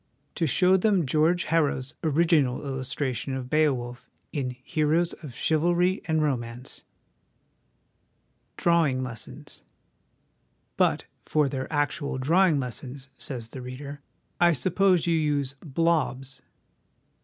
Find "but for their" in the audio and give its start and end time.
10.75-11.71